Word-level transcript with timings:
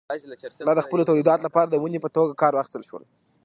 دا 0.69 0.73
د 0.75 0.81
خپلو 0.85 1.07
تولیداتو 1.09 1.45
لپاره 1.47 1.67
د 1.69 1.75
ونې 1.81 1.99
په 2.03 2.09
توګه 2.15 2.31
کار 2.41 2.51
واخیستل 2.53 2.83
شول. 2.89 3.03